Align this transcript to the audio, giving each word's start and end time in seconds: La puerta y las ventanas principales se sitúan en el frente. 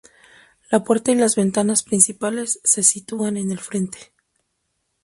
La 0.71 0.83
puerta 0.83 1.11
y 1.11 1.15
las 1.15 1.35
ventanas 1.35 1.83
principales 1.83 2.59
se 2.63 2.81
sitúan 2.81 3.37
en 3.37 3.51
el 3.51 3.59
frente. 3.59 4.11